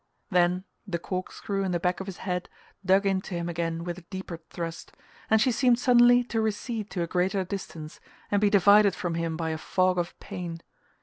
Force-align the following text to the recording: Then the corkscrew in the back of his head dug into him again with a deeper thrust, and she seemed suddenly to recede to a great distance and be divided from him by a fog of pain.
Then 0.31 0.63
the 0.87 0.97
corkscrew 0.97 1.63
in 1.63 1.73
the 1.73 1.79
back 1.79 1.99
of 1.99 2.07
his 2.07 2.17
head 2.25 2.49
dug 2.83 3.05
into 3.05 3.35
him 3.35 3.47
again 3.47 3.83
with 3.83 3.99
a 3.99 4.09
deeper 4.09 4.37
thrust, 4.49 4.93
and 5.29 5.39
she 5.39 5.51
seemed 5.51 5.77
suddenly 5.77 6.23
to 6.23 6.41
recede 6.41 6.89
to 6.89 7.03
a 7.03 7.07
great 7.07 7.33
distance 7.49 7.99
and 8.31 8.41
be 8.41 8.49
divided 8.49 8.95
from 8.95 9.13
him 9.13 9.37
by 9.37 9.51
a 9.51 9.59
fog 9.59 9.99
of 9.99 10.19
pain. 10.19 10.61